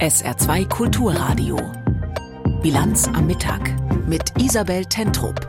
[0.00, 1.56] SR2 Kulturradio.
[2.60, 3.74] Bilanz am Mittag
[4.06, 5.48] mit Isabel Tentrup.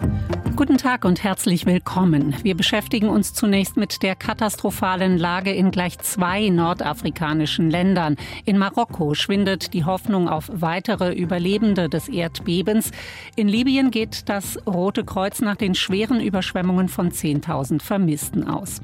[0.57, 2.33] Guten Tag und herzlich willkommen.
[2.41, 8.15] Wir beschäftigen uns zunächst mit der katastrophalen Lage in gleich zwei nordafrikanischen Ländern.
[8.44, 12.90] In Marokko schwindet die Hoffnung auf weitere Überlebende des Erdbebens.
[13.35, 18.81] In Libyen geht das Rote Kreuz nach den schweren Überschwemmungen von 10.000 Vermissten aus.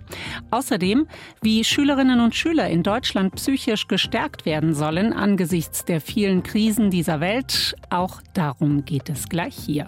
[0.52, 1.08] Außerdem,
[1.42, 7.20] wie Schülerinnen und Schüler in Deutschland psychisch gestärkt werden sollen angesichts der vielen Krisen dieser
[7.20, 9.88] Welt, auch darum geht es gleich hier.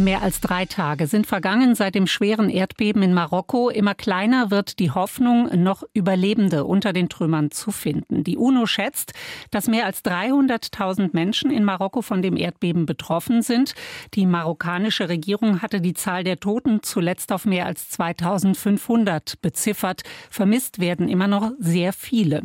[0.00, 3.68] Mehr als drei Tage sind vergangen seit dem schweren Erdbeben in Marokko.
[3.68, 8.24] Immer kleiner wird die Hoffnung, noch Überlebende unter den Trümmern zu finden.
[8.24, 9.12] Die UNO schätzt,
[9.50, 13.74] dass mehr als 300.000 Menschen in Marokko von dem Erdbeben betroffen sind.
[14.14, 20.00] Die marokkanische Regierung hatte die Zahl der Toten zuletzt auf mehr als 2500 beziffert.
[20.30, 22.44] Vermisst werden immer noch sehr viele.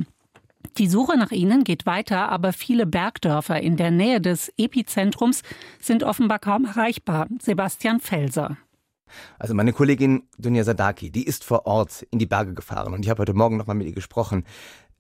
[0.78, 5.42] Die Suche nach ihnen geht weiter, aber viele Bergdörfer in der Nähe des Epizentrums
[5.80, 7.28] sind offenbar kaum erreichbar.
[7.42, 8.58] Sebastian Felser.
[9.40, 13.10] Also meine Kollegin Dunja Sadaki, die ist vor Ort in die Berge gefahren und ich
[13.10, 14.44] habe heute Morgen noch mal mit ihr gesprochen.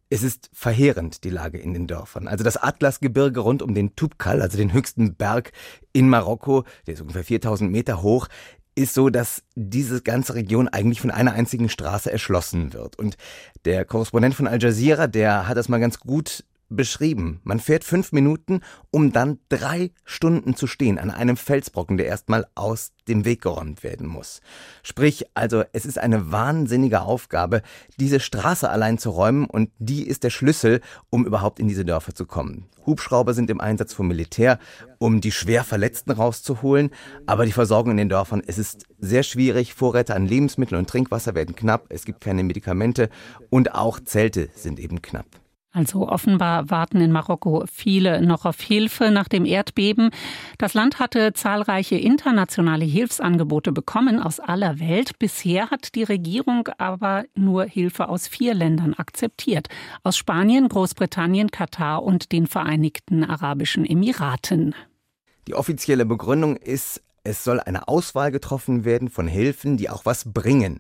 [0.10, 2.30] Es ist verheerend, die Lage in den Dörfern.
[2.30, 5.52] Also das Atlasgebirge rund um den Tubkal, also den höchsten Berg
[5.92, 8.30] in Marokko, der ist ungefähr 4000 Meter hoch,
[8.76, 13.00] ist so, dass diese ganze Region eigentlich von einer einzigen Straße erschlossen wird.
[13.00, 13.18] Und
[13.64, 17.40] der Korrespondent von Al Jazeera, der hat das mal ganz gut beschrieben.
[17.44, 22.48] Man fährt fünf Minuten, um dann drei Stunden zu stehen an einem Felsbrocken, der erstmal
[22.56, 24.42] aus dem Weg geräumt werden muss.
[24.82, 27.62] Sprich, also es ist eine wahnsinnige Aufgabe,
[28.00, 32.16] diese Straße allein zu räumen und die ist der Schlüssel, um überhaupt in diese Dörfer
[32.16, 32.68] zu kommen.
[32.86, 34.60] Hubschrauber sind im Einsatz vom Militär,
[34.98, 36.92] um die schwer Verletzten rauszuholen,
[37.26, 39.74] aber die Versorgung in den Dörfern, es ist sehr schwierig.
[39.74, 43.10] Vorräte an Lebensmitteln und Trinkwasser werden knapp, es gibt keine Medikamente
[43.50, 45.45] und auch Zelte sind eben knapp.
[45.76, 50.12] Also offenbar warten in Marokko viele noch auf Hilfe nach dem Erdbeben.
[50.58, 55.20] Das Land hatte zahlreiche internationale Hilfsangebote bekommen aus aller Welt.
[55.20, 59.68] Bisher hat die Regierung aber nur Hilfe aus vier Ländern akzeptiert.
[60.02, 64.76] Aus Spanien, Großbritannien, Katar und den Vereinigten Arabischen Emiraten.
[65.50, 70.32] Die offizielle Begründung ist, es soll eine Auswahl getroffen werden von Hilfen, die auch was
[70.32, 70.80] bringen.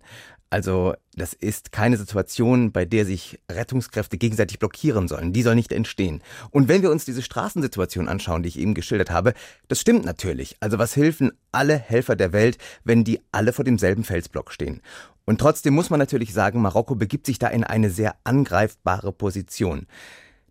[0.49, 5.33] Also das ist keine Situation, bei der sich Rettungskräfte gegenseitig blockieren sollen.
[5.33, 6.21] Die soll nicht entstehen.
[6.51, 9.33] Und wenn wir uns diese Straßensituation anschauen, die ich eben geschildert habe,
[9.67, 10.55] das stimmt natürlich.
[10.59, 14.81] Also was helfen alle Helfer der Welt, wenn die alle vor demselben Felsblock stehen?
[15.25, 19.87] Und trotzdem muss man natürlich sagen, Marokko begibt sich da in eine sehr angreifbare Position.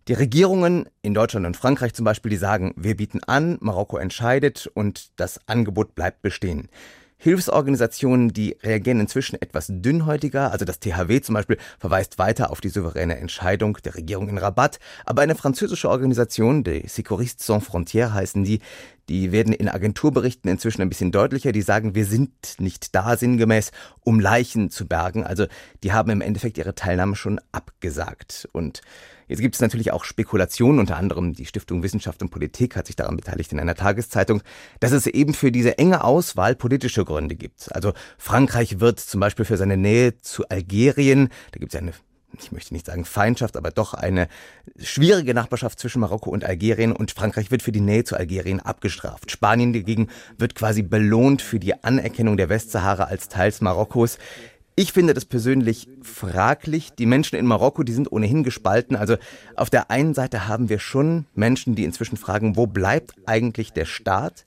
[0.07, 4.69] Die Regierungen in Deutschland und Frankreich zum Beispiel, die sagen, wir bieten an, Marokko entscheidet
[4.73, 6.69] und das Angebot bleibt bestehen.
[7.17, 10.51] Hilfsorganisationen, die reagieren inzwischen etwas dünnhäutiger.
[10.51, 14.79] Also das THW zum Beispiel verweist weiter auf die souveräne Entscheidung der Regierung in Rabat.
[15.05, 18.59] Aber eine französische Organisation, die Secouristes Sans Frontières heißen die,
[19.07, 21.51] die werden in Agenturberichten inzwischen ein bisschen deutlicher.
[21.51, 23.71] Die sagen, wir sind nicht da sinngemäß,
[24.01, 25.23] um Leichen zu bergen.
[25.23, 25.45] Also
[25.83, 28.49] die haben im Endeffekt ihre Teilnahme schon abgesagt.
[28.51, 28.81] Und
[29.27, 32.95] Jetzt gibt es natürlich auch Spekulationen, unter anderem die Stiftung Wissenschaft und Politik hat sich
[32.95, 34.41] daran beteiligt in einer Tageszeitung,
[34.79, 37.73] dass es eben für diese enge Auswahl politische Gründe gibt.
[37.73, 41.93] Also Frankreich wird zum Beispiel für seine Nähe zu Algerien, da gibt es eine
[42.41, 44.27] ich möchte nicht sagen Feindschaft, aber doch eine
[44.77, 49.31] schwierige Nachbarschaft zwischen Marokko und Algerien und Frankreich wird für die Nähe zu Algerien abgestraft.
[49.31, 54.17] Spanien dagegen wird quasi belohnt für die Anerkennung der Westsahara als Teils Marokkos.
[54.77, 56.91] Ich finde das persönlich fraglich.
[56.99, 58.97] Die Menschen in Marokko, die sind ohnehin gespalten.
[58.97, 59.15] Also
[59.55, 63.85] auf der einen Seite haben wir schon Menschen, die inzwischen fragen, wo bleibt eigentlich der
[63.85, 64.45] Staat?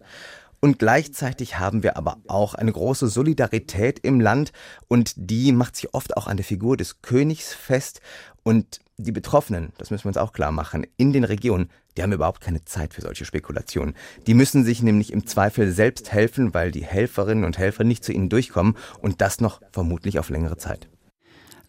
[0.61, 4.53] Und gleichzeitig haben wir aber auch eine große Solidarität im Land
[4.89, 8.03] und die macht sich oft auch an der Figur des Königs fest.
[8.43, 12.13] Und die Betroffenen, das müssen wir uns auch klar machen, in den Regionen, die haben
[12.13, 13.97] überhaupt keine Zeit für solche Spekulationen.
[14.29, 18.13] Die müssen sich nämlich im Zweifel selbst helfen, weil die Helferinnen und Helfer nicht zu
[18.13, 20.89] ihnen durchkommen und das noch vermutlich auf längere Zeit.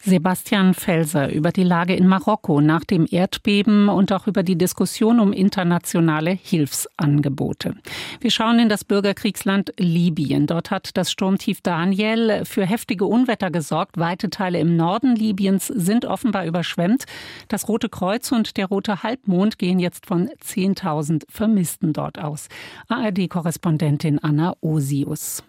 [0.01, 5.19] Sebastian Felser über die Lage in Marokko nach dem Erdbeben und auch über die Diskussion
[5.19, 7.75] um internationale Hilfsangebote.
[8.21, 10.47] Wir schauen in das Bürgerkriegsland Libyen.
[10.47, 13.97] Dort hat das Sturmtief Daniel für heftige Unwetter gesorgt.
[13.97, 17.03] Weite Teile im Norden Libyens sind offenbar überschwemmt.
[17.49, 22.47] Das Rote Kreuz und der Rote Halbmond gehen jetzt von 10.000 Vermissten dort aus.
[22.87, 25.43] ARD-Korrespondentin Anna Osius.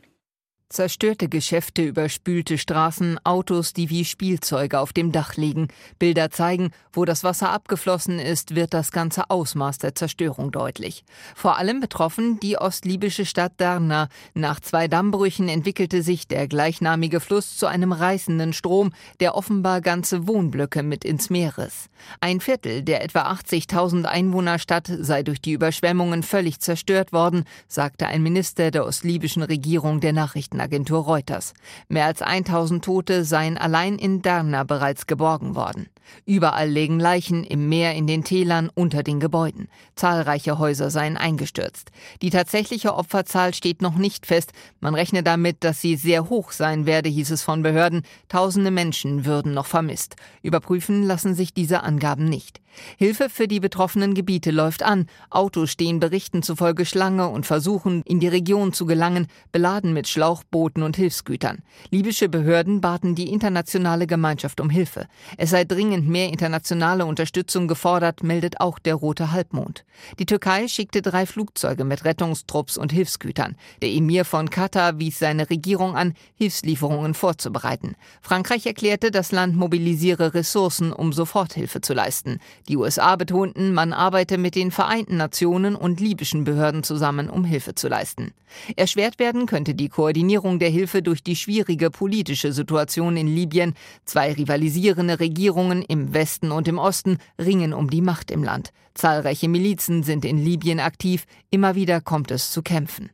[0.73, 5.67] Zerstörte Geschäfte, überspülte Straßen, Autos, die wie Spielzeuge auf dem Dach liegen.
[5.99, 11.03] Bilder zeigen, wo das Wasser abgeflossen ist, wird das ganze Ausmaß der Zerstörung deutlich.
[11.35, 14.09] Vor allem betroffen die ostlibysche Stadt Darna.
[14.35, 20.29] Nach zwei Dammbrüchen entwickelte sich der gleichnamige Fluss zu einem reißenden Strom, der offenbar ganze
[20.29, 21.87] Wohnblöcke mit ins Meer riss.
[22.21, 28.23] Ein Viertel der etwa 80.000 Einwohnerstadt sei durch die Überschwemmungen völlig zerstört worden, sagte ein
[28.23, 31.55] Minister der ostlibyschen Regierung der Nachrichten Nachrichtenagentur Reuters.
[31.89, 35.89] Mehr als 1000 Tote seien allein in Darna bereits geborgen worden.
[36.27, 39.69] Überall legen Leichen im Meer, in den Tälern, unter den Gebäuden.
[39.95, 41.91] Zahlreiche Häuser seien eingestürzt.
[42.23, 44.53] Die tatsächliche Opferzahl steht noch nicht fest.
[44.81, 48.03] Man rechne damit, dass sie sehr hoch sein werde, hieß es von Behörden.
[48.29, 50.17] Tausende Menschen würden noch vermisst.
[50.43, 52.61] Überprüfen lassen sich diese Angaben nicht.
[52.97, 55.07] Hilfe für die betroffenen Gebiete läuft an.
[55.29, 60.83] Autos stehen Berichten zufolge Schlange und versuchen, in die Region zu gelangen, beladen mit Schlauchbooten
[60.83, 61.59] und Hilfsgütern.
[61.91, 65.09] Libysche Behörden baten die internationale Gemeinschaft um Hilfe.
[65.37, 69.85] Es sei dringend mehr internationale Unterstützung gefordert, meldet auch der Rote Halbmond.
[70.19, 73.57] Die Türkei schickte drei Flugzeuge mit Rettungstrupps und Hilfsgütern.
[73.83, 77.97] Der Emir von Katar wies seine Regierung an, Hilfslieferungen vorzubereiten.
[78.21, 82.39] Frankreich erklärte, das Land mobilisiere Ressourcen, um Soforthilfe zu leisten.
[82.69, 87.75] Die USA betonten, man arbeite mit den Vereinten Nationen und libyschen Behörden zusammen, um Hilfe
[87.75, 88.33] zu leisten.
[88.77, 93.75] Erschwert werden könnte die Koordinierung der Hilfe durch die schwierige politische Situation in Libyen.
[94.05, 98.73] Zwei rivalisierende Regierungen im Westen und im Osten ringen um die Macht im Land.
[98.95, 103.11] Zahlreiche Milizen sind in Libyen aktiv, immer wieder kommt es zu Kämpfen.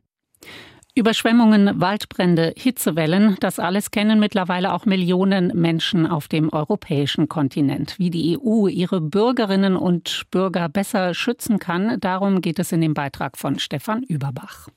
[0.97, 7.99] Überschwemmungen, Waldbrände, Hitzewellen, das alles kennen mittlerweile auch Millionen Menschen auf dem europäischen Kontinent.
[7.99, 12.95] Wie die EU ihre Bürgerinnen und Bürger besser schützen kann, darum geht es in dem
[12.95, 14.69] Beitrag von Stefan Überbach.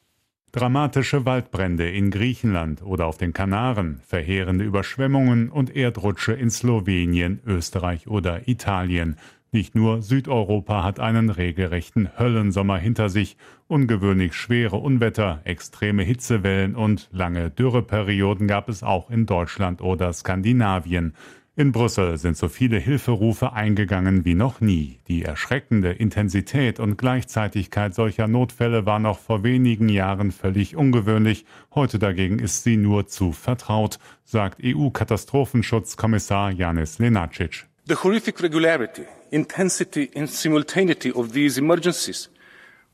[0.53, 8.09] Dramatische Waldbrände in Griechenland oder auf den Kanaren, verheerende Überschwemmungen und Erdrutsche in Slowenien, Österreich
[8.09, 9.15] oder Italien.
[9.53, 13.37] Nicht nur Südeuropa hat einen regelrechten Höllensommer hinter sich,
[13.69, 21.15] ungewöhnlich schwere Unwetter, extreme Hitzewellen und lange Dürreperioden gab es auch in Deutschland oder Skandinavien.
[21.61, 24.99] In Brüssel sind so viele Hilferufe eingegangen wie noch nie.
[25.09, 31.45] Die erschreckende Intensität und Gleichzeitigkeit solcher Notfälle war noch vor wenigen Jahren völlig ungewöhnlich.
[31.75, 37.67] Heute dagegen ist sie nur zu vertraut, sagt EU-Katastrophenschutzkommissar Janis Lenacic.
[37.87, 42.31] The horrific regularity, intensity and simultaneity of these emergencies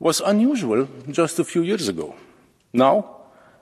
[0.00, 2.16] was unusual just a few years ago.
[2.72, 3.04] Now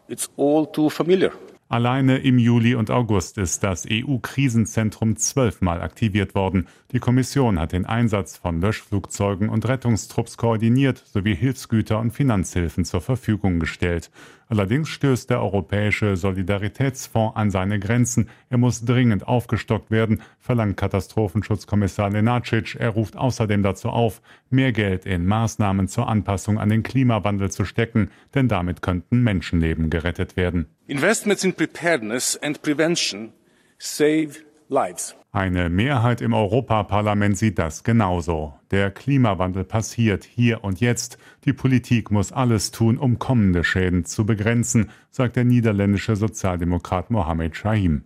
[0.08, 1.32] it's all too familiar.
[1.68, 6.66] Alleine im Juli und August ist das EU-Krisenzentrum zwölfmal aktiviert worden.
[6.92, 13.00] Die Kommission hat den Einsatz von Löschflugzeugen und Rettungstrupps koordiniert sowie Hilfsgüter und Finanzhilfen zur
[13.00, 14.10] Verfügung gestellt.
[14.48, 18.28] Allerdings stößt der Europäische Solidaritätsfonds an seine Grenzen.
[18.50, 22.76] Er muss dringend aufgestockt werden, verlangt Katastrophenschutzkommissar Lenacic.
[22.78, 24.20] Er ruft außerdem dazu auf,
[24.50, 29.90] mehr Geld in Maßnahmen zur Anpassung an den Klimawandel zu stecken, denn damit könnten Menschenleben
[29.90, 30.66] gerettet werden.
[30.86, 33.32] Investments in preparedness and prevention
[33.78, 35.14] save lives.
[35.32, 38.54] Eine Mehrheit im Europaparlament sieht das genauso.
[38.70, 41.18] Der Klimawandel passiert hier und jetzt.
[41.44, 47.54] Die Politik muss alles tun, um kommende Schäden zu begrenzen, sagt der niederländische Sozialdemokrat Mohamed
[47.54, 48.04] Shahim.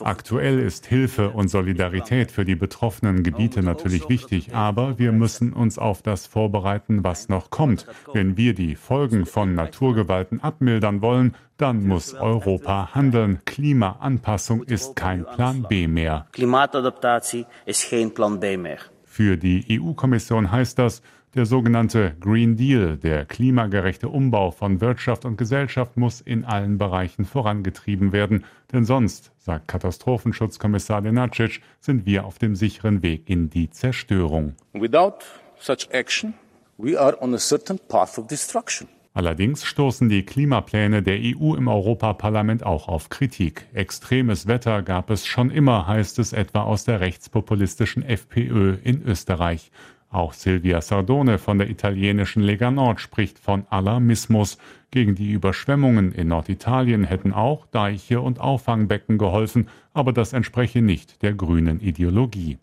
[0.00, 5.78] Aktuell ist Hilfe und Solidarität für die betroffenen Gebiete natürlich wichtig, aber wir müssen uns
[5.78, 7.86] auf das vorbereiten, was noch kommt.
[8.12, 13.40] Wenn wir die Folgen von Naturgewalten abmildern wollen, dann muss Europa handeln.
[13.46, 16.26] Klimaanpassung ist kein Plan B mehr.
[17.64, 18.78] Ist kein Plan B mehr.
[19.04, 21.02] Für die EU-Kommission heißt das,
[21.34, 27.24] der sogenannte Green Deal, der klimagerechte Umbau von Wirtschaft und Gesellschaft, muss in allen Bereichen
[27.24, 33.70] vorangetrieben werden, denn sonst, sagt Katastrophenschutzkommissar Lenacic, sind wir auf dem sicheren Weg in die
[33.70, 34.54] Zerstörung.
[34.72, 35.18] Without
[35.58, 36.34] such action,
[36.76, 38.88] we are on a certain path of destruction.
[39.12, 43.66] Allerdings stoßen die Klimapläne der EU im Europaparlament auch auf Kritik.
[43.72, 49.72] Extremes Wetter gab es schon immer, heißt es etwa aus der rechtspopulistischen FPÖ in Österreich.
[50.12, 54.58] Auch Silvia Sardone von der italienischen Lega Nord spricht von Alarmismus.
[54.90, 61.22] Gegen die Überschwemmungen in Norditalien hätten auch Deiche und Auffangbecken geholfen, aber das entspreche nicht
[61.22, 62.58] der grünen Ideologie.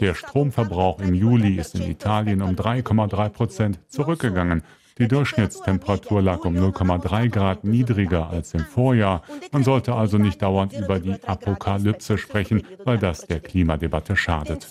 [0.00, 4.62] Der Stromverbrauch im Juli ist in Italien um 3,3 Prozent zurückgegangen.
[5.00, 9.22] Die Durchschnittstemperatur lag um 0,3 Grad niedriger als im Vorjahr.
[9.50, 14.68] Man sollte also nicht dauernd über die Apokalypse sprechen, weil das der Klimadebatte schadet.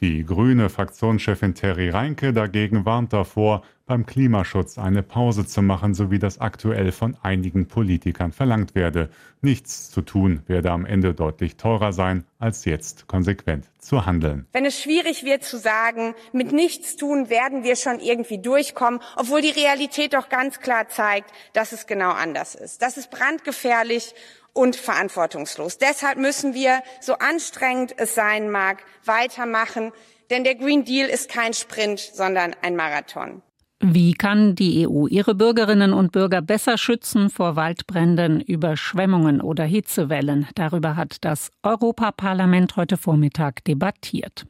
[0.00, 6.12] Die grüne Fraktionschefin Terry Reinke dagegen warnt davor, beim Klimaschutz eine Pause zu machen, so
[6.12, 9.10] wie das aktuell von einigen Politikern verlangt werde.
[9.40, 14.46] Nichts zu tun werde am Ende deutlich teurer sein, als jetzt konsequent zu handeln.
[14.52, 19.40] Wenn es schwierig wird zu sagen, mit nichts tun werden wir schon irgendwie durchkommen, obwohl
[19.40, 22.82] die Realität doch ganz klar zeigt, dass es genau anders ist.
[22.82, 24.14] Das ist brandgefährlich
[24.52, 25.78] und verantwortungslos.
[25.78, 29.92] Deshalb müssen wir, so anstrengend es sein mag, weitermachen,
[30.30, 33.42] denn der Green Deal ist kein Sprint, sondern ein Marathon.
[33.80, 40.48] Wie kann die EU ihre Bürgerinnen und Bürger besser schützen vor Waldbränden, Überschwemmungen oder Hitzewellen?
[40.56, 44.46] Darüber hat das Europaparlament heute Vormittag debattiert.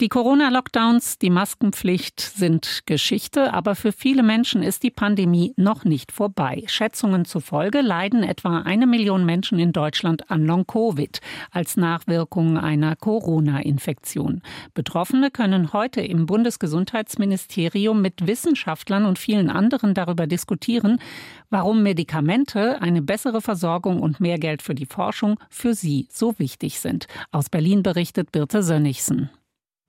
[0.00, 6.12] Die Corona-Lockdowns, die Maskenpflicht sind Geschichte, aber für viele Menschen ist die Pandemie noch nicht
[6.12, 6.62] vorbei.
[6.68, 14.42] Schätzungen zufolge leiden etwa eine Million Menschen in Deutschland an Long-Covid als Nachwirkung einer Corona-Infektion.
[14.72, 21.00] Betroffene können heute im Bundesgesundheitsministerium mit Wissenschaftlern und vielen anderen darüber diskutieren,
[21.50, 26.78] warum Medikamente, eine bessere Versorgung und mehr Geld für die Forschung für sie so wichtig
[26.78, 27.08] sind.
[27.32, 29.28] Aus Berlin berichtet Birte Sönnigsen.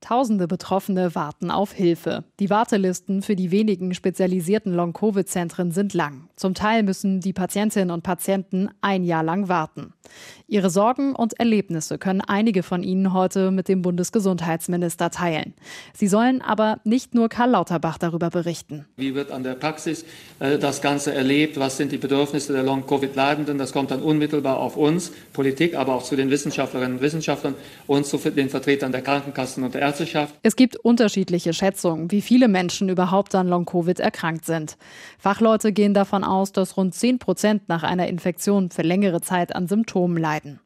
[0.01, 2.23] Tausende Betroffene warten auf Hilfe.
[2.39, 6.29] Die Wartelisten für die wenigen spezialisierten Long-Covid-Zentren sind lang.
[6.37, 9.93] Zum Teil müssen die Patientinnen und Patienten ein Jahr lang warten.
[10.47, 15.53] Ihre Sorgen und Erlebnisse können einige von Ihnen heute mit dem Bundesgesundheitsminister teilen.
[15.93, 18.85] Sie sollen aber nicht nur Karl Lauterbach darüber berichten.
[18.95, 20.05] Wie wird an der Praxis
[20.39, 21.59] äh, das Ganze erlebt?
[21.59, 23.57] Was sind die Bedürfnisse der Long-Covid-Leidenden?
[23.57, 28.05] Das kommt dann unmittelbar auf uns, Politik, aber auch zu den Wissenschaftlerinnen und Wissenschaftlern und
[28.05, 30.35] zu den Vertretern der Krankenkassen und der Ärzteschaft.
[30.43, 34.77] Es gibt unterschiedliche Schätzungen, wie viele Menschen überhaupt an Long-Covid erkrankt sind.
[35.17, 39.67] Fachleute gehen davon aus, dass rund 10 Prozent nach einer Infektion für längere Zeit an
[39.67, 40.59] Symptomen leiden.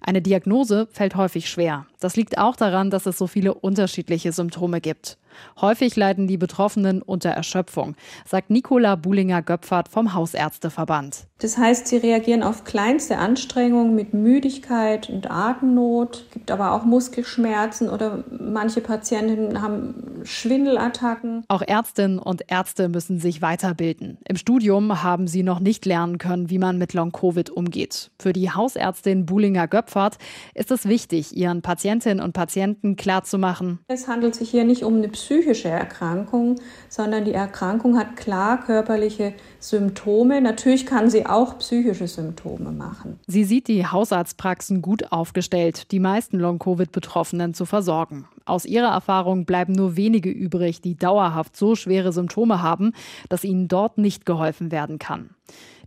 [0.00, 1.86] Eine Diagnose fällt häufig schwer.
[2.00, 5.18] Das liegt auch daran, dass es so viele unterschiedliche Symptome gibt.
[5.60, 11.26] Häufig leiden die Betroffenen unter Erschöpfung, sagt Nicola Buhlinger-Göpfert vom Hausärzteverband.
[11.40, 17.88] Das heißt, sie reagieren auf kleinste Anstrengungen mit Müdigkeit und Atemnot, gibt aber auch Muskelschmerzen
[17.88, 21.44] oder manche Patienten haben Schwindelattacken.
[21.46, 24.18] Auch Ärztinnen und Ärzte müssen sich weiterbilden.
[24.26, 28.10] Im Studium haben sie noch nicht lernen können, wie man mit Long-Covid umgeht.
[28.18, 30.18] Für die Hausärztin Buhlinger-Göpfert
[30.54, 33.78] ist es wichtig, ihren Patientinnen und Patienten klarzumachen.
[33.88, 36.56] Es handelt sich hier nicht um eine psychische Erkrankung,
[36.90, 40.42] sondern die Erkrankung hat klar körperliche Symptome.
[40.42, 43.18] Natürlich kann sie auch psychische Symptome machen.
[43.26, 48.28] Sie sieht die Hausarztpraxen gut aufgestellt, die meisten Long-Covid-Betroffenen zu versorgen.
[48.44, 52.92] Aus ihrer Erfahrung bleiben nur wenige übrig, die dauerhaft so schwere Symptome haben,
[53.30, 55.30] dass ihnen dort nicht geholfen werden kann.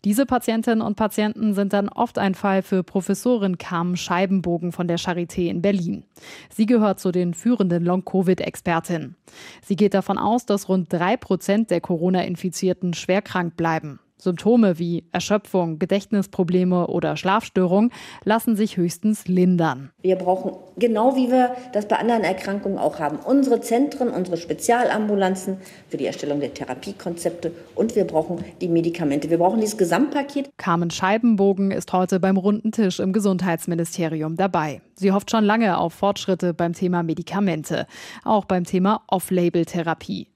[0.04, 4.98] Diese Patientinnen und Patienten sind dann oft ein Fall für Professorin Carmen Scheibenbogen von der
[4.98, 6.06] Charité in Berlin.
[6.50, 9.16] Sie gehört zu den führenden Long-Covid-Expertinnen.
[9.62, 14.00] Sie geht davon aus, dass rund drei Prozent der Corona-Infizierten schwerkrank bleiben.
[14.22, 17.90] Symptome wie Erschöpfung, Gedächtnisprobleme oder Schlafstörung
[18.24, 19.90] lassen sich höchstens lindern.
[20.02, 25.58] Wir brauchen, genau wie wir das bei anderen Erkrankungen auch haben, unsere Zentren, unsere Spezialambulanzen
[25.90, 29.30] für die Erstellung der Therapiekonzepte und wir brauchen die Medikamente.
[29.30, 30.52] Wir brauchen dieses Gesamtpaket.
[30.58, 34.82] Carmen Scheibenbogen ist heute beim runden Tisch im Gesundheitsministerium dabei.
[34.94, 37.88] Sie hofft schon lange auf Fortschritte beim Thema Medikamente,
[38.24, 40.28] auch beim Thema Off-Label-Therapie.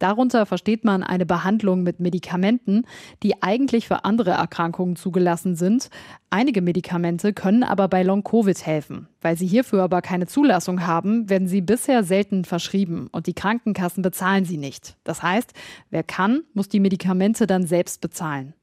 [0.00, 2.84] Darunter versteht man eine Behandlung mit Medikamenten,
[3.22, 5.90] die eigentlich für andere Erkrankungen zugelassen sind.
[6.30, 9.08] Einige Medikamente können aber bei Long-Covid helfen.
[9.20, 14.02] Weil sie hierfür aber keine Zulassung haben, werden sie bisher selten verschrieben und die Krankenkassen
[14.02, 14.96] bezahlen sie nicht.
[15.04, 15.52] Das heißt,
[15.90, 18.54] wer kann, muss die Medikamente dann selbst bezahlen.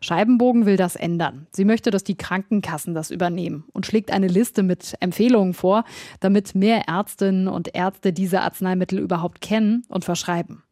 [0.00, 1.46] Scheibenbogen will das ändern.
[1.52, 5.84] Sie möchte, dass die Krankenkassen das übernehmen und schlägt eine Liste mit Empfehlungen vor,
[6.20, 10.62] damit mehr Ärztinnen und Ärzte diese Arzneimittel überhaupt kennen und verschreiben.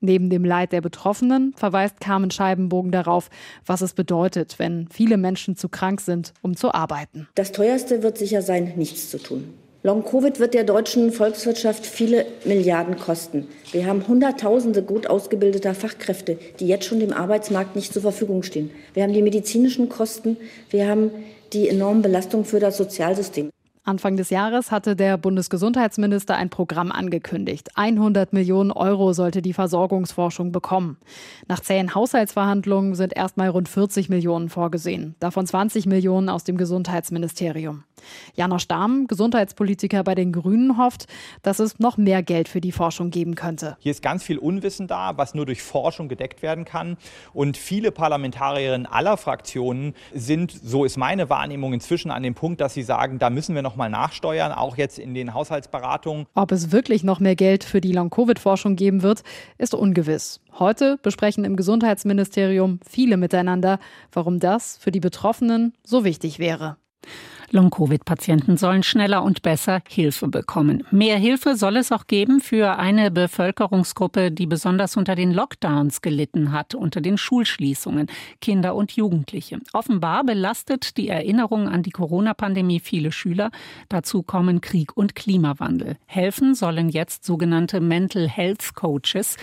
[0.00, 3.30] Neben dem Leid der Betroffenen verweist Carmen Scheibenbogen darauf,
[3.66, 7.28] was es bedeutet, wenn viele Menschen zu krank sind, um zu arbeiten.
[7.34, 9.54] Das teuerste wird sicher sein, nichts zu tun.
[9.82, 13.48] Long-Covid wird der deutschen Volkswirtschaft viele Milliarden kosten.
[13.72, 18.70] Wir haben Hunderttausende gut ausgebildeter Fachkräfte, die jetzt schon dem Arbeitsmarkt nicht zur Verfügung stehen.
[18.92, 20.36] Wir haben die medizinischen Kosten,
[20.68, 21.10] wir haben
[21.54, 23.48] die enormen Belastungen für das Sozialsystem.
[23.84, 27.70] Anfang des Jahres hatte der Bundesgesundheitsminister ein Programm angekündigt.
[27.74, 30.98] 100 Millionen Euro sollte die Versorgungsforschung bekommen.
[31.48, 37.84] Nach zähen Haushaltsverhandlungen sind erstmal rund 40 Millionen vorgesehen, davon 20 Millionen aus dem Gesundheitsministerium.
[38.34, 41.06] Janosch Dahm, Gesundheitspolitiker bei den Grünen, hofft,
[41.42, 43.76] dass es noch mehr Geld für die Forschung geben könnte.
[43.80, 46.96] Hier ist ganz viel Unwissen da, was nur durch Forschung gedeckt werden kann.
[47.32, 52.74] Und viele Parlamentarierinnen aller Fraktionen sind, so ist meine Wahrnehmung, inzwischen an dem Punkt, dass
[52.74, 56.26] sie sagen, da müssen wir noch mal nachsteuern, auch jetzt in den Haushaltsberatungen.
[56.34, 59.22] Ob es wirklich noch mehr Geld für die Long-Covid-Forschung geben wird,
[59.58, 60.40] ist ungewiss.
[60.58, 63.78] Heute besprechen im Gesundheitsministerium viele miteinander,
[64.12, 66.76] warum das für die Betroffenen so wichtig wäre.
[67.52, 70.84] Long-Covid-Patienten sollen schneller und besser Hilfe bekommen.
[70.90, 76.52] Mehr Hilfe soll es auch geben für eine Bevölkerungsgruppe, die besonders unter den Lockdowns gelitten
[76.52, 78.06] hat, unter den Schulschließungen,
[78.40, 79.58] Kinder und Jugendliche.
[79.72, 83.50] Offenbar belastet die Erinnerung an die Corona-Pandemie viele Schüler.
[83.88, 85.96] Dazu kommen Krieg und Klimawandel.
[86.06, 89.36] Helfen sollen jetzt sogenannte Mental Health Coaches,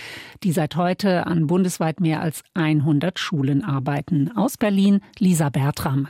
[0.44, 4.32] die seit heute an bundesweit mehr als 100 Schulen arbeiten.
[4.36, 6.08] Aus Berlin Lisa Bertram.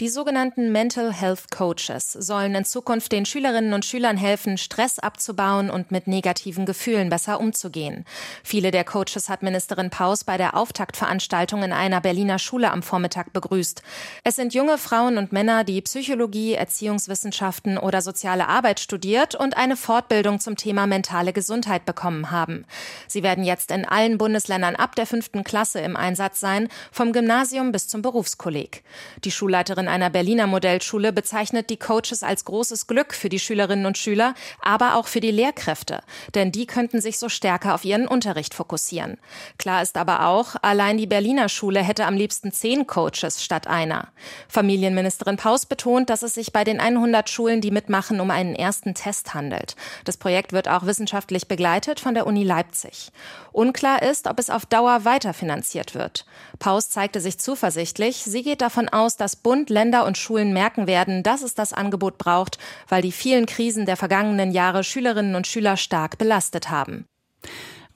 [0.00, 5.68] Die sogenannten Mental Health Coaches sollen in Zukunft den Schülerinnen und Schülern helfen, Stress abzubauen
[5.68, 8.06] und mit negativen Gefühlen besser umzugehen.
[8.42, 13.34] Viele der Coaches hat Ministerin Paus bei der Auftaktveranstaltung in einer Berliner Schule am Vormittag
[13.34, 13.82] begrüßt.
[14.24, 19.76] Es sind junge Frauen und Männer, die Psychologie, Erziehungswissenschaften oder soziale Arbeit studiert und eine
[19.76, 22.64] Fortbildung zum Thema mentale Gesundheit bekommen haben.
[23.06, 27.70] Sie werden jetzt in allen Bundesländern ab der fünften Klasse im Einsatz sein, vom Gymnasium
[27.70, 28.82] bis zum Berufskolleg.
[29.24, 33.98] Die Schulleiterin einer Berliner Modellschule bezeichnet die Coaches als großes Glück für die Schülerinnen und
[33.98, 36.00] Schüler, aber auch für die Lehrkräfte,
[36.34, 39.18] denn die könnten sich so stärker auf ihren Unterricht fokussieren.
[39.58, 44.08] Klar ist aber auch, allein die Berliner Schule hätte am liebsten zehn Coaches statt einer.
[44.48, 48.94] Familienministerin Paus betont, dass es sich bei den 100 Schulen, die mitmachen, um einen ersten
[48.94, 49.76] Test handelt.
[50.04, 53.10] Das Projekt wird auch wissenschaftlich begleitet von der Uni Leipzig.
[53.52, 56.24] Unklar ist, ob es auf Dauer weiterfinanziert wird.
[56.58, 58.16] Paus zeigte sich zuversichtlich.
[58.24, 62.18] Sie geht davon aus, dass Bund, Länder und Schulen merken werden, dass es das Angebot
[62.18, 67.06] braucht, weil die vielen Krisen der vergangenen Jahre Schülerinnen und Schüler stark belastet haben.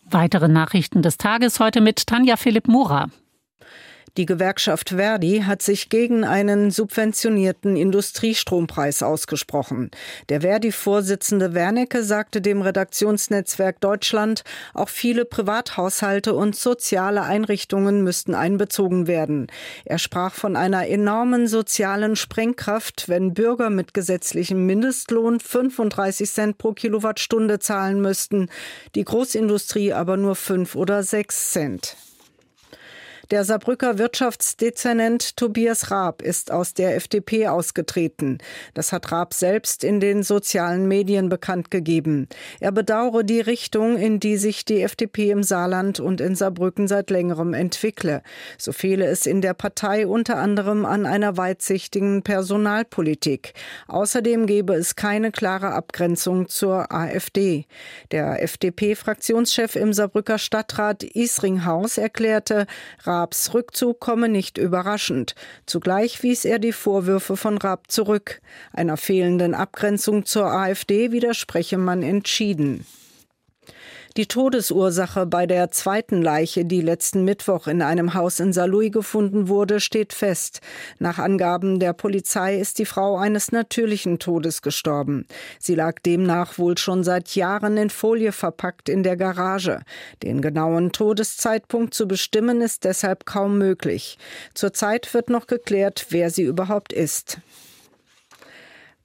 [0.02, 3.08] Weitere Nachrichten des Tages heute mit Tanja Philipp Mura.
[4.16, 9.90] Die Gewerkschaft Verdi hat sich gegen einen subventionierten Industriestrompreis ausgesprochen.
[10.28, 19.08] Der Verdi-Vorsitzende Wernicke sagte dem Redaktionsnetzwerk Deutschland, auch viele Privathaushalte und soziale Einrichtungen müssten einbezogen
[19.08, 19.48] werden.
[19.84, 26.72] Er sprach von einer enormen sozialen Sprengkraft, wenn Bürger mit gesetzlichem Mindestlohn 35 Cent pro
[26.72, 28.48] Kilowattstunde zahlen müssten,
[28.94, 31.96] die Großindustrie aber nur 5 oder 6 Cent.
[33.30, 38.36] Der Saarbrücker Wirtschaftsdezernent Tobias Raab ist aus der FDP ausgetreten.
[38.74, 42.28] Das hat Raab selbst in den sozialen Medien bekannt gegeben.
[42.60, 47.08] Er bedauere die Richtung, in die sich die FDP im Saarland und in Saarbrücken seit
[47.08, 48.22] längerem entwickle.
[48.58, 53.54] So fehle es in der Partei unter anderem an einer weitsichtigen Personalpolitik.
[53.88, 57.64] Außerdem gebe es keine klare Abgrenzung zur AfD.
[58.10, 62.66] Der FDP-Fraktionschef im Saarbrücker Stadtrat Isringhaus erklärte,
[63.14, 65.36] Raabs Rückzug komme nicht überraschend.
[65.66, 68.40] Zugleich wies er die Vorwürfe von Raab zurück.
[68.72, 72.84] Einer fehlenden Abgrenzung zur AfD widerspreche man entschieden.
[74.16, 79.48] Die Todesursache bei der zweiten Leiche, die letzten Mittwoch in einem Haus in Saarlouis gefunden
[79.48, 80.60] wurde, steht fest.
[81.00, 85.26] Nach Angaben der Polizei ist die Frau eines natürlichen Todes gestorben.
[85.58, 89.80] Sie lag demnach wohl schon seit Jahren in Folie verpackt in der Garage.
[90.22, 94.16] Den genauen Todeszeitpunkt zu bestimmen ist deshalb kaum möglich.
[94.54, 97.40] Zurzeit wird noch geklärt, wer sie überhaupt ist.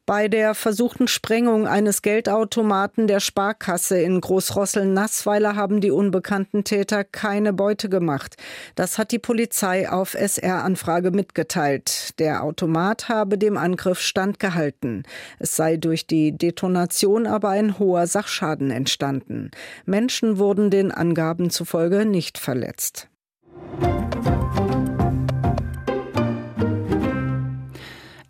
[0.09, 7.53] Bei der versuchten Sprengung eines Geldautomaten der Sparkasse in Großrossel-Nassweiler haben die unbekannten Täter keine
[7.53, 8.35] Beute gemacht.
[8.73, 12.17] Das hat die Polizei auf SR-Anfrage mitgeteilt.
[12.17, 15.03] Der Automat habe dem Angriff standgehalten.
[15.37, 19.51] Es sei durch die Detonation aber ein hoher Sachschaden entstanden.
[19.85, 23.09] Menschen wurden den Angaben zufolge nicht verletzt.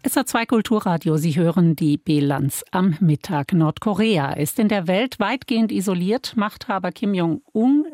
[0.09, 3.53] SA2 Kulturradio, Sie hören die Bilanz am Mittag.
[3.53, 6.33] Nordkorea ist in der Welt weitgehend isoliert.
[6.35, 7.85] Machthaber Kim Jong-un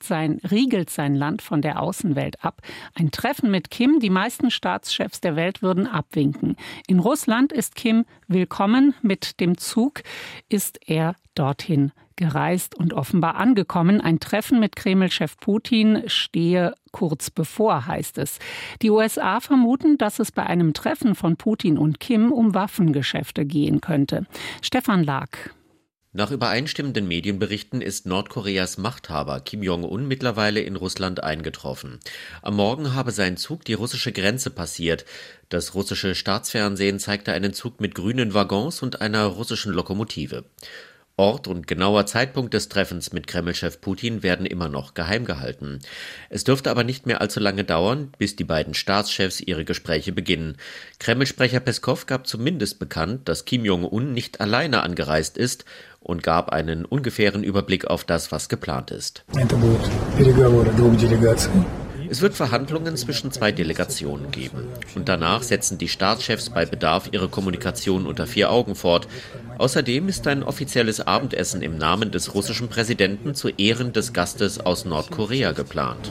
[0.00, 2.62] sein, riegelt sein Land von der Außenwelt ab.
[2.94, 6.54] Ein Treffen mit Kim, die meisten Staatschefs der Welt würden abwinken.
[6.86, 8.94] In Russland ist Kim willkommen.
[9.02, 10.02] Mit dem Zug
[10.48, 14.00] ist er dorthin gereist und offenbar angekommen.
[14.00, 18.40] Ein Treffen mit Kreml-Chef Putin stehe kurz bevor, heißt es.
[18.82, 23.80] Die USA vermuten, dass es bei einem Treffen von Putin und Kim um Waffengeschäfte gehen
[23.80, 24.26] könnte.
[24.62, 25.28] Stefan Lag.
[26.12, 32.00] Nach übereinstimmenden Medienberichten ist Nordkoreas Machthaber Kim Jong-un mittlerweile in Russland eingetroffen.
[32.42, 35.04] Am Morgen habe sein Zug die russische Grenze passiert.
[35.50, 40.44] Das russische Staatsfernsehen zeigte einen Zug mit grünen Waggons und einer russischen Lokomotive.
[41.18, 45.80] Ort und genauer Zeitpunkt des Treffens mit Kremlchef Putin werden immer noch geheim gehalten.
[46.30, 50.56] Es dürfte aber nicht mehr allzu lange dauern, bis die beiden Staatschefs ihre Gespräche beginnen.
[51.00, 55.64] Kremlsprecher Peskov gab zumindest bekannt, dass Kim Jong-un nicht alleine angereist ist
[56.00, 59.24] und gab einen ungefähren Überblick auf das, was geplant ist.
[62.10, 64.68] Es wird Verhandlungen zwischen zwei Delegationen geben.
[64.94, 69.08] Und danach setzen die Staatschefs bei Bedarf ihre Kommunikation unter vier Augen fort.
[69.58, 74.84] Außerdem ist ein offizielles Abendessen im Namen des russischen Präsidenten zu Ehren des Gastes aus
[74.84, 76.10] Nordkorea geplant.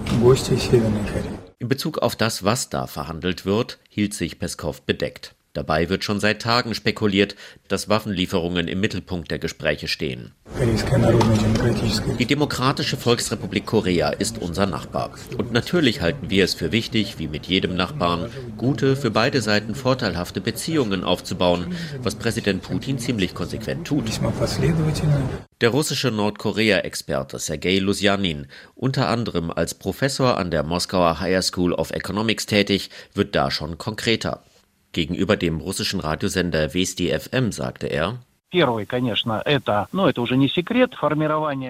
[1.59, 5.36] In Bezug auf das, was da verhandelt wird, hielt sich Peskov bedeckt.
[5.57, 7.35] Dabei wird schon seit Tagen spekuliert,
[7.67, 10.35] dass Waffenlieferungen im Mittelpunkt der Gespräche stehen.
[12.19, 15.15] Die Demokratische Volksrepublik Korea ist unser Nachbar.
[15.35, 19.73] Und natürlich halten wir es für wichtig, wie mit jedem Nachbarn, gute, für beide Seiten
[19.73, 24.05] vorteilhafte Beziehungen aufzubauen, was Präsident Putin ziemlich konsequent tut.
[25.61, 31.89] Der russische Nordkorea-Experte Sergei Lusjanin, unter anderem als Professor an der Moskauer Higher School of
[31.89, 34.43] Economics tätig, wird da schon konkreter.
[34.97, 38.17] Gegenüber dem russischen Radiosender Vesti FM sagte er,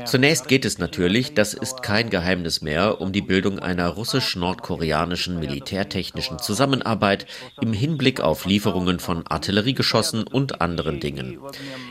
[0.05, 6.39] Zunächst geht es natürlich, das ist kein Geheimnis mehr, um die Bildung einer russisch-nordkoreanischen militärtechnischen
[6.39, 7.25] Zusammenarbeit
[7.59, 11.37] im Hinblick auf Lieferungen von Artilleriegeschossen und anderen Dingen.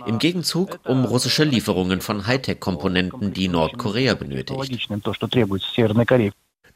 [0.07, 4.88] Im Gegenzug um russische Lieferungen von Hightech-Komponenten, die Nordkorea benötigt.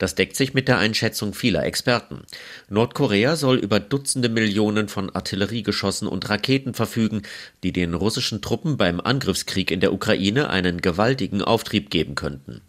[0.01, 2.23] Das deckt sich mit der Einschätzung vieler Experten.
[2.71, 7.21] Nordkorea soll über Dutzende Millionen von Artilleriegeschossen und Raketen verfügen,
[7.63, 12.63] die den russischen Truppen beim Angriffskrieg in der Ukraine einen gewaltigen Auftrieb geben könnten.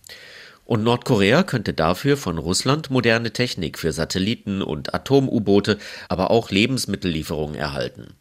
[0.65, 5.77] Und Nordkorea könnte dafür von Russland moderne Technik für Satelliten und Atom-U-Boote,
[6.09, 8.13] aber auch Lebensmittellieferungen erhalten.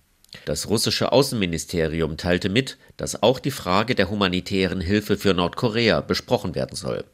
[0.45, 6.55] Das russische Außenministerium teilte mit, dass auch die Frage der humanitären Hilfe für Nordkorea besprochen
[6.55, 7.05] werden soll.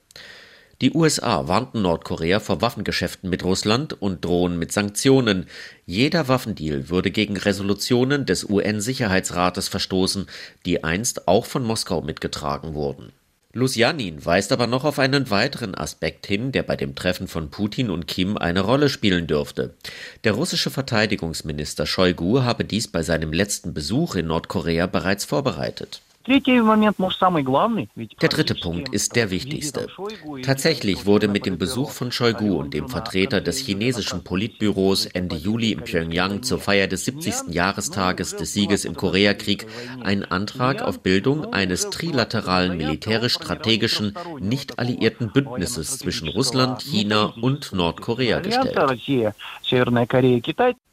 [0.82, 5.46] Die USA warnten Nordkorea vor Waffengeschäften mit Russland und drohen mit Sanktionen.
[5.86, 10.26] Jeder Waffendeal würde gegen Resolutionen des UN-Sicherheitsrates verstoßen,
[10.66, 13.12] die einst auch von Moskau mitgetragen wurden.
[13.54, 17.88] Lusjanin weist aber noch auf einen weiteren Aspekt hin, der bei dem Treffen von Putin
[17.88, 19.72] und Kim eine Rolle spielen dürfte.
[20.24, 26.02] Der russische Verteidigungsminister Shoigu habe dies bei seinem letzten Besuch in Nordkorea bereits vorbereitet.
[28.20, 29.86] Der dritte Punkt ist der wichtigste.
[30.42, 35.72] Tatsächlich wurde mit dem Besuch von Shoigu und dem Vertreter des chinesischen Politbüros Ende Juli
[35.72, 37.54] in Pyongyang zur Feier des 70.
[37.54, 39.66] Jahrestages des Sieges im Koreakrieg
[40.02, 48.40] ein Antrag auf Bildung eines trilateralen militärisch-strategischen, nicht alliierten Bündnisses zwischen Russland, China und Nordkorea
[48.40, 48.76] gestellt.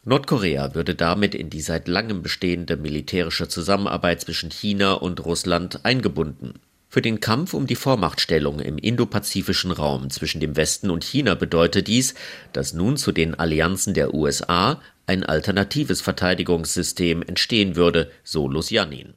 [0.05, 6.59] Nordkorea würde damit in die seit langem bestehende militärische Zusammenarbeit zwischen China und Russland eingebunden.
[6.89, 11.87] Für den Kampf um die Vormachtstellung im indopazifischen Raum zwischen dem Westen und China bedeutet
[11.87, 12.13] dies,
[12.53, 19.15] dass nun zu den Allianzen der USA ein alternatives Verteidigungssystem entstehen würde, so Lusjanin.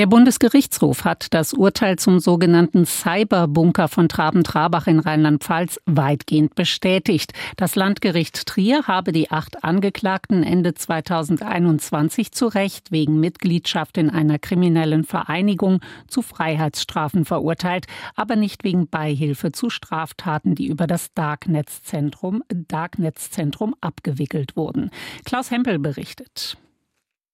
[0.00, 7.34] Der Bundesgerichtshof hat das Urteil zum sogenannten Cyberbunker von Traben-Trabach in Rheinland-Pfalz weitgehend bestätigt.
[7.58, 14.38] Das Landgericht Trier habe die acht Angeklagten Ende 2021 zu Recht wegen Mitgliedschaft in einer
[14.38, 17.84] kriminellen Vereinigung zu Freiheitsstrafen verurteilt,
[18.16, 24.90] aber nicht wegen Beihilfe zu Straftaten, die über das Darknetzzentrum Darknetzzentrum abgewickelt wurden.
[25.26, 26.56] Klaus Hempel berichtet.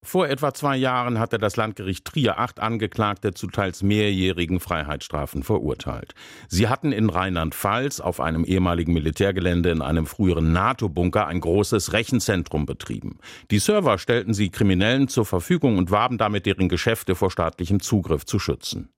[0.07, 6.14] Vor etwa zwei Jahren hatte das Landgericht Trier acht Angeklagte zu teils mehrjährigen Freiheitsstrafen verurteilt.
[6.47, 12.66] Sie hatten in Rheinland-Pfalz auf einem ehemaligen Militärgelände in einem früheren NATO-Bunker ein großes Rechenzentrum
[12.66, 13.19] betrieben.
[13.51, 18.25] Die Server stellten sie Kriminellen zur Verfügung und warben damit deren Geschäfte vor staatlichem Zugriff
[18.25, 18.90] zu schützen.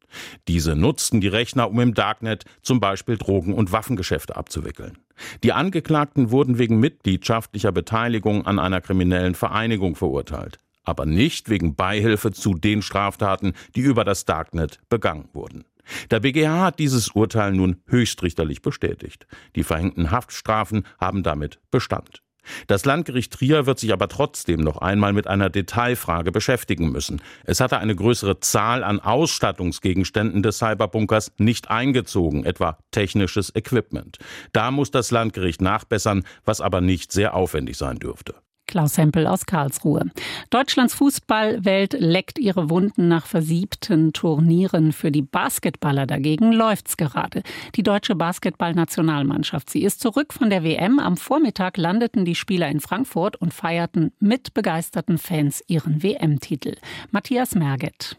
[0.47, 4.99] Diese nutzten die Rechner, um im Darknet zum Beispiel Drogen- und Waffengeschäfte abzuwickeln.
[5.43, 12.33] Die Angeklagten wurden wegen mitgliedschaftlicher Beteiligung an einer kriminellen Vereinigung verurteilt aber nicht wegen Beihilfe
[12.33, 15.65] zu den Straftaten, die über das Darknet begangen wurden.
[16.11, 19.27] Der BGH hat dieses Urteil nun höchstrichterlich bestätigt.
[19.57, 22.23] Die verhängten Haftstrafen haben damit Bestand.
[22.67, 27.21] Das Landgericht Trier wird sich aber trotzdem noch einmal mit einer Detailfrage beschäftigen müssen.
[27.45, 34.19] Es hatte eine größere Zahl an Ausstattungsgegenständen des Cyberbunkers nicht eingezogen, etwa technisches Equipment.
[34.53, 38.35] Da muss das Landgericht nachbessern, was aber nicht sehr aufwendig sein dürfte.
[38.69, 40.11] Klaus Hempel aus Karlsruhe.
[40.51, 44.93] Deutschlands Fußballwelt leckt ihre Wunden nach versiebten Turnieren.
[44.93, 47.43] Für die Basketballer dagegen läuft's gerade.
[47.75, 51.01] Die deutsche Basketballnationalmannschaft, sie ist zurück von der WM.
[51.01, 56.77] Am Vormittag landeten die Spieler in Frankfurt und feierten mit begeisterten Fans ihren WM-Titel.
[57.11, 58.17] Matthias Merget.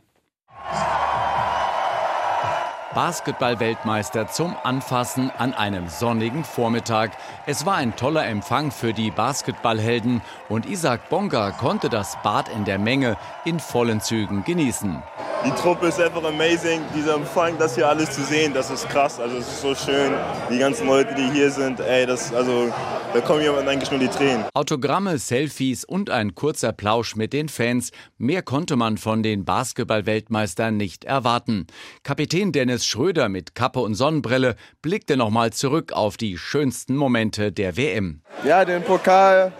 [2.93, 7.12] Basketball-Weltmeister zum Anfassen an einem sonnigen Vormittag.
[7.45, 12.65] Es war ein toller Empfang für die Basketballhelden und Isaac Bonga konnte das Bad in
[12.65, 15.04] der Menge in vollen Zügen genießen.
[15.45, 16.82] Die Truppe ist einfach amazing.
[16.93, 19.21] Dieser Empfang, das hier alles zu sehen, das ist krass.
[19.21, 20.12] Also es ist so schön.
[20.49, 22.73] Die ganzen Leute, die hier sind, ey, das, also
[23.13, 24.43] da kommen jemand eigentlich nur die Tränen.
[24.54, 27.91] Autogramme, Selfies und ein kurzer Plausch mit den Fans.
[28.17, 31.67] Mehr konnte man von den Basketball-Weltmeistern nicht erwarten.
[32.04, 37.78] Kapitän Dennis Schröder mit Kappe und Sonnenbrille blickte nochmal zurück auf die schönsten Momente der
[37.78, 38.21] WM.
[38.43, 39.54] Ja, den Pokal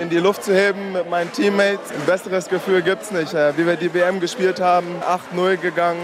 [0.00, 1.90] in die Luft zu heben mit meinen Teammates.
[1.90, 3.34] Ein besseres Gefühl gibt es nicht.
[3.34, 4.86] Äh, wie wir die WM gespielt haben,
[5.34, 6.00] 8-0 gegangen,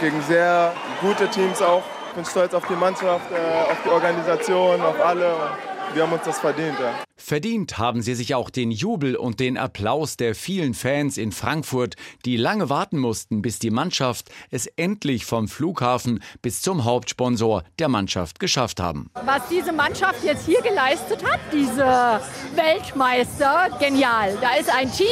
[0.00, 1.82] gegen sehr gute Teams auch.
[2.08, 5.34] Ich bin stolz auf die Mannschaft, äh, auf die Organisation, auf alle
[5.94, 6.78] wir haben uns das verdient.
[7.30, 11.94] Verdient haben sie sich auch den Jubel und den Applaus der vielen Fans in Frankfurt,
[12.24, 17.88] die lange warten mussten, bis die Mannschaft es endlich vom Flughafen bis zum Hauptsponsor der
[17.88, 19.10] Mannschaft geschafft haben.
[19.24, 22.20] Was diese Mannschaft jetzt hier geleistet hat, diese
[22.56, 24.36] Weltmeister, genial.
[24.40, 25.06] Da ist ein Team,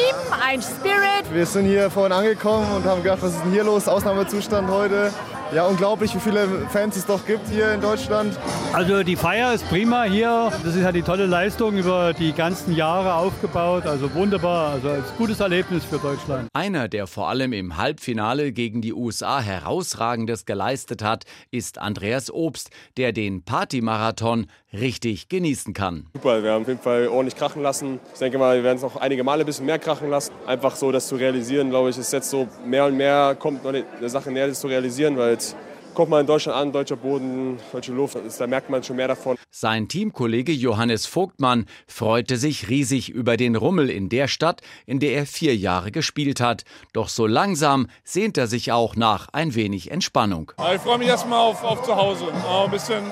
[0.44, 1.32] ein Spirit.
[1.32, 3.86] Wir sind hier vorhin angekommen und haben gedacht, was ist denn hier los?
[3.86, 5.12] Ausnahmezustand heute.
[5.54, 8.38] Ja, unglaublich, wie viele Fans es doch gibt hier in Deutschland.
[8.74, 10.52] Also die Feier ist prima hier.
[10.62, 13.86] Das ist ja die tolle Leistung über die ganzen Jahre aufgebaut.
[13.86, 16.48] Also wunderbar, also ein gutes Erlebnis für Deutschland.
[16.52, 22.68] Einer, der vor allem im Halbfinale gegen die USA herausragendes geleistet hat, ist Andreas Obst,
[22.98, 26.08] der den Partymarathon richtig genießen kann.
[26.12, 28.00] Super, wir haben auf jeden Fall ordentlich krachen lassen.
[28.12, 30.32] Ich denke mal, wir werden es noch einige Male ein bisschen mehr krachen lassen.
[30.46, 33.84] Einfach so das zu realisieren, glaube ich, ist jetzt so mehr und mehr kommt eine
[34.10, 35.37] Sache näher, das zu realisieren, weil
[35.98, 39.36] kommt man in Deutschland an, deutscher Boden, deutsche Luft, da merkt man schon mehr davon.
[39.50, 45.14] Sein Teamkollege Johannes Vogtmann freute sich riesig über den Rummel in der Stadt, in der
[45.14, 46.62] er vier Jahre gespielt hat.
[46.92, 50.52] Doch so langsam sehnt er sich auch nach ein wenig Entspannung.
[50.72, 52.26] Ich freue mich erstmal auf, auf zu Hause.
[52.32, 53.02] Ein bisschen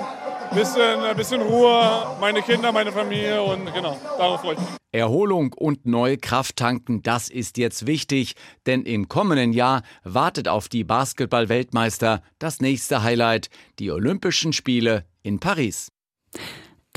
[0.55, 4.69] bisschen, ein bisschen Ruhe, meine Kinder, meine Familie und genau, darauf freue ich mich.
[4.91, 8.33] Erholung und neue Kraft tanken, das ist jetzt wichtig,
[8.65, 15.39] denn im kommenden Jahr wartet auf die Basketball-Weltmeister das nächste Highlight, die Olympischen Spiele in
[15.39, 15.91] Paris.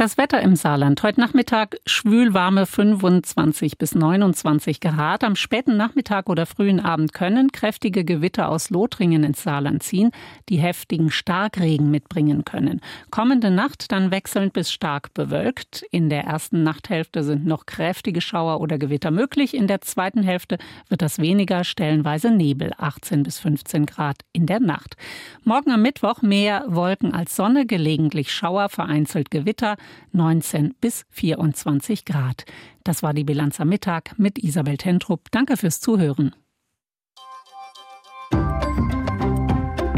[0.01, 1.03] Das Wetter im Saarland.
[1.03, 5.23] Heute Nachmittag schwülwarme 25 bis 29 Grad.
[5.23, 10.11] Am späten Nachmittag oder frühen Abend können kräftige Gewitter aus Lothringen ins Saarland ziehen,
[10.49, 12.81] die heftigen Starkregen mitbringen können.
[13.11, 15.85] Kommende Nacht dann wechselnd bis stark bewölkt.
[15.91, 19.53] In der ersten Nachthälfte sind noch kräftige Schauer oder Gewitter möglich.
[19.53, 20.57] In der zweiten Hälfte
[20.89, 24.97] wird das weniger, stellenweise Nebel, 18 bis 15 Grad in der Nacht.
[25.45, 29.77] Morgen am Mittwoch mehr Wolken als Sonne, gelegentlich Schauer, vereinzelt Gewitter.
[30.13, 32.45] 19 bis 24 Grad.
[32.85, 35.31] Das war die Bilanz am Mittag mit Isabel Tentrup.
[35.31, 36.35] Danke fürs Zuhören.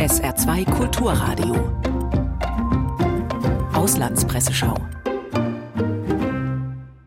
[0.02, 1.54] SR2 Kulturradio.
[3.72, 4.74] Auslandspresseschau.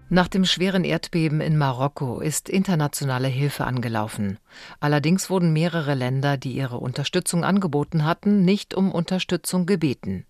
[0.10, 4.40] Nach dem schweren Erdbeben in Marokko ist internationale Hilfe angelaufen.
[4.80, 10.26] Allerdings wurden mehrere Länder, die ihre Unterstützung angeboten hatten, nicht um Unterstützung gebeten.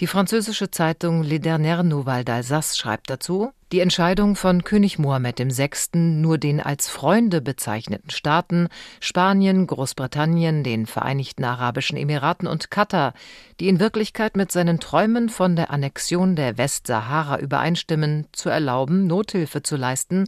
[0.00, 5.98] Die französische Zeitung Les Dernières Nouvelles d'Alsace schreibt dazu, die Entscheidung von König Mohammed VI.,
[5.98, 8.68] nur den als Freunde bezeichneten Staaten
[9.00, 13.12] Spanien, Großbritannien, den Vereinigten Arabischen Emiraten und Katar,
[13.60, 19.62] die in Wirklichkeit mit seinen Träumen von der Annexion der Westsahara übereinstimmen, zu erlauben, Nothilfe
[19.62, 20.24] zu leisten,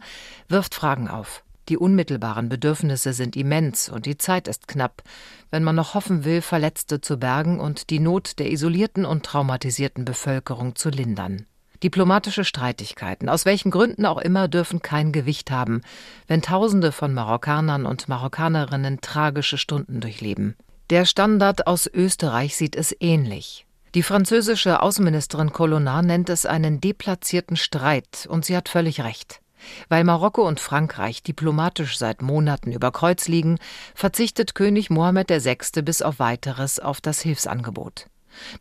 [0.47, 1.43] wirft Fragen auf.
[1.71, 5.03] Die unmittelbaren Bedürfnisse sind immens und die Zeit ist knapp,
[5.51, 10.03] wenn man noch hoffen will, Verletzte zu bergen und die Not der isolierten und traumatisierten
[10.03, 11.45] Bevölkerung zu lindern.
[11.81, 15.81] Diplomatische Streitigkeiten, aus welchen Gründen auch immer, dürfen kein Gewicht haben,
[16.27, 20.57] wenn Tausende von Marokkanern und Marokkanerinnen tragische Stunden durchleben.
[20.89, 23.65] Der Standard aus Österreich sieht es ähnlich.
[23.95, 29.40] Die französische Außenministerin Colonna nennt es einen deplatzierten Streit, und sie hat völlig recht.
[29.89, 33.57] Weil Marokko und Frankreich diplomatisch seit Monaten über Kreuz liegen,
[33.95, 35.81] verzichtet König Mohammed VI.
[35.81, 38.07] bis auf weiteres auf das Hilfsangebot.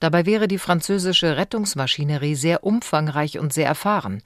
[0.00, 4.22] Dabei wäre die französische Rettungsmaschinerie sehr umfangreich und sehr erfahren.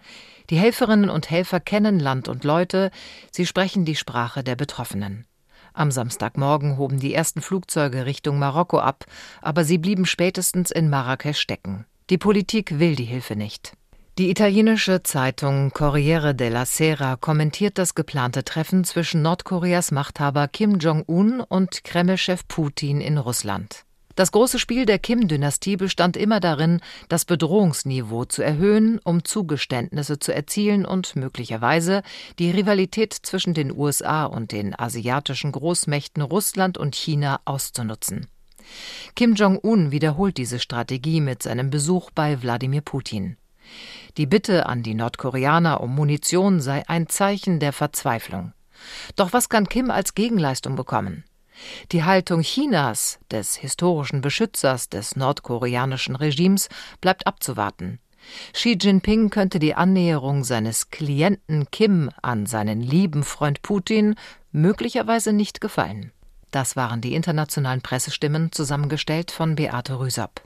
[0.51, 2.91] Die Helferinnen und Helfer kennen Land und Leute,
[3.31, 5.27] sie sprechen die Sprache der Betroffenen.
[5.73, 9.07] Am Samstagmorgen hoben die ersten Flugzeuge Richtung Marokko ab,
[9.43, 11.85] aber sie blieben spätestens in Marrakesch stecken.
[12.11, 13.73] Die Politik will die Hilfe nicht.
[14.17, 21.41] Die italienische Zeitung Corriere della Sera kommentiert das geplante Treffen zwischen Nordkoreas Machthaber Kim Jong-un
[21.41, 23.85] und Kremlchef Putin in Russland.
[24.15, 30.33] Das große Spiel der Kim-Dynastie bestand immer darin, das Bedrohungsniveau zu erhöhen, um Zugeständnisse zu
[30.33, 32.05] erzielen und möglicherweise
[32.39, 38.29] die Rivalität zwischen den USA und den asiatischen Großmächten Russland und China auszunutzen.
[39.17, 43.37] Kim Jong-un wiederholt diese Strategie mit seinem Besuch bei Wladimir Putin.
[44.17, 48.53] Die Bitte an die Nordkoreaner um Munition sei ein Zeichen der Verzweiflung.
[49.17, 51.25] Doch was kann Kim als Gegenleistung bekommen?
[51.93, 56.69] Die Haltung Chinas, des historischen Beschützers des nordkoreanischen Regimes,
[57.01, 58.01] bleibt abzuwarten.
[58.53, 64.15] Xi Jinping könnte die Annäherung seines Klienten Kim an seinen lieben Freund Putin
[64.51, 66.13] möglicherweise nicht gefallen.
[66.51, 70.45] Das waren die internationalen Pressestimmen, zusammengestellt von Beate Rüsop.